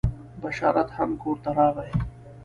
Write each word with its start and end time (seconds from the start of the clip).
بشارت 0.43 0.89
هم 0.97 1.11
کور 1.21 1.37
ته 1.43 1.51
راغی. 1.57 1.91